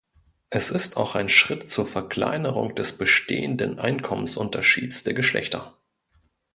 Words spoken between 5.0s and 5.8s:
der Geschlechter.